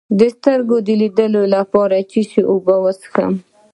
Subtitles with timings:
[0.19, 1.19] د سترګو د لید
[1.55, 3.33] لپاره د څه شي اوبه وڅښم؟